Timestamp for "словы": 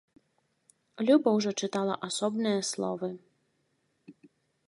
2.71-3.09